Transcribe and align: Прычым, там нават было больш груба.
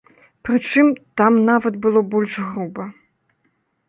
Прычым, 0.47 0.87
там 1.19 1.37
нават 1.49 1.77
было 1.83 2.01
больш 2.13 2.33
груба. 2.47 2.87